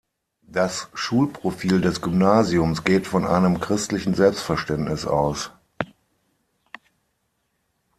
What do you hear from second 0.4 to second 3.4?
Das Schulprofil des Gymnasiums geht von